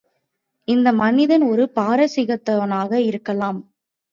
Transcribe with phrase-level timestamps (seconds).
[0.67, 3.61] இந்த மனிதன் ஒரு பாரசீகத்தவனாக இருக்கலாம்.